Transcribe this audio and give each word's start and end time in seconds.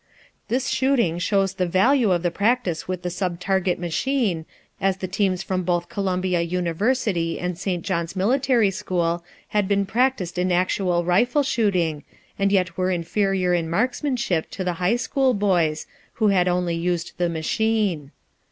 This 0.47 0.67
shooting 0.69 1.19
shows 1.19 1.53
the 1.53 1.67
value 1.67 2.09
of 2.11 2.23
the 2.23 2.31
practice 2.31 2.87
with 2.87 3.03
the 3.03 3.09
subtarget 3.11 3.77
machine, 3.77 4.45
as 4.81 4.97
the 4.97 5.07
teams 5.07 5.43
from 5.43 5.61
both 5.61 5.89
Columbia 5.89 6.41
University 6.41 7.39
and 7.39 7.55
St. 7.55 7.85
John's 7.85 8.15
Military 8.15 8.71
School 8.71 9.23
had 9.49 9.67
been 9.67 9.85
practiced 9.85 10.39
in 10.39 10.51
actual 10.51 11.05
rifle 11.05 11.43
shooting, 11.43 12.03
and 12.39 12.51
yet 12.51 12.77
were 12.77 12.89
inferior 12.89 13.53
in 13.53 13.69
marksmanship 13.69 14.49
to 14.49 14.63
the 14.63 14.73
high 14.81 14.95
school 14.95 15.35
boys, 15.35 15.85
who 16.13 16.29
had 16.29 16.47
only 16.47 16.73
used 16.75 17.11
the 17.19 17.29
machine. 17.29 18.09